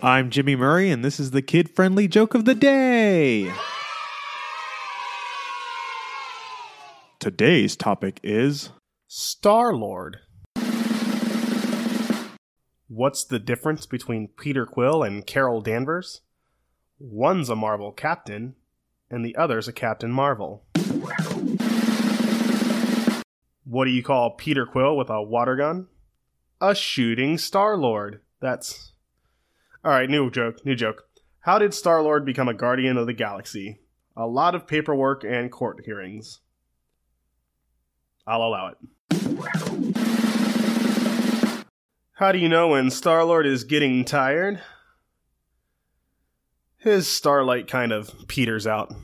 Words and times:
I'm 0.00 0.30
Jimmy 0.30 0.54
Murray, 0.54 0.92
and 0.92 1.04
this 1.04 1.18
is 1.18 1.32
the 1.32 1.42
kid 1.42 1.68
friendly 1.68 2.06
joke 2.06 2.34
of 2.34 2.44
the 2.44 2.54
day. 2.54 3.52
Today's 7.18 7.74
topic 7.74 8.20
is 8.22 8.70
Star 9.08 9.74
Lord. 9.74 10.18
What's 12.86 13.24
the 13.24 13.40
difference 13.40 13.86
between 13.86 14.28
Peter 14.28 14.64
Quill 14.64 15.02
and 15.02 15.26
Carol 15.26 15.60
Danvers? 15.60 16.20
One's 17.00 17.48
a 17.48 17.56
Marvel 17.56 17.90
captain, 17.90 18.54
and 19.10 19.24
the 19.24 19.34
other's 19.34 19.66
a 19.66 19.72
Captain 19.72 20.12
Marvel. 20.12 20.64
What 23.64 23.86
do 23.86 23.90
you 23.90 24.04
call 24.04 24.36
Peter 24.36 24.64
Quill 24.64 24.96
with 24.96 25.10
a 25.10 25.20
water 25.20 25.56
gun? 25.56 25.88
A 26.60 26.76
shooting 26.76 27.36
Star 27.36 27.76
Lord. 27.76 28.20
That's. 28.40 28.92
Alright, 29.88 30.10
new 30.10 30.30
joke, 30.30 30.66
new 30.66 30.74
joke. 30.74 31.04
How 31.40 31.58
did 31.58 31.72
Star 31.72 32.02
Lord 32.02 32.26
become 32.26 32.46
a 32.46 32.52
Guardian 32.52 32.98
of 32.98 33.06
the 33.06 33.14
Galaxy? 33.14 33.80
A 34.14 34.26
lot 34.26 34.54
of 34.54 34.66
paperwork 34.66 35.24
and 35.24 35.50
court 35.50 35.80
hearings. 35.86 36.40
I'll 38.26 38.42
allow 38.42 38.66
it. 38.66 38.76
How 42.16 42.32
do 42.32 42.38
you 42.38 42.50
know 42.50 42.68
when 42.68 42.90
Star 42.90 43.24
Lord 43.24 43.46
is 43.46 43.64
getting 43.64 44.04
tired? 44.04 44.60
His 46.76 47.08
starlight 47.08 47.66
kind 47.66 47.90
of 47.90 48.28
peters 48.28 48.66
out. 48.66 48.94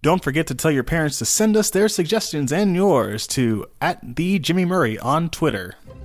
Don't 0.00 0.24
forget 0.24 0.46
to 0.46 0.54
tell 0.54 0.70
your 0.70 0.82
parents 0.82 1.18
to 1.18 1.26
send 1.26 1.58
us 1.58 1.68
their 1.68 1.90
suggestions 1.90 2.50
and 2.50 2.74
yours 2.74 3.26
to 3.26 3.66
at 3.82 4.16
the 4.16 4.38
Jimmy 4.38 4.64
Murray 4.64 4.98
on 4.98 5.28
Twitter. 5.28 5.74